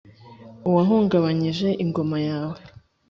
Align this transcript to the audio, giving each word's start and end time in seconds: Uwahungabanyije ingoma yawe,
Uwahungabanyije 0.67 1.69
ingoma 1.83 2.15
yawe, 2.27 2.57